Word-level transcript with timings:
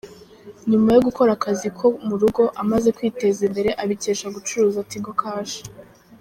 Nyuma 0.69 0.89
yo 0.95 1.01
gukora 1.07 1.29
akazi 1.37 1.67
ko 1.77 1.85
mu 2.07 2.15
rugo 2.21 2.43
amaze 2.61 2.89
kwiteza 2.97 3.39
imbere 3.47 3.69
abikesha 3.83 4.25
gucuruza 4.35 4.79
Tigo 4.89 5.11
Cash 5.21 5.55